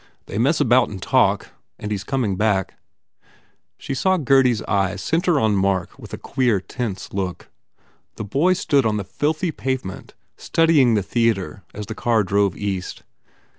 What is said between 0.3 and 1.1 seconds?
mess about and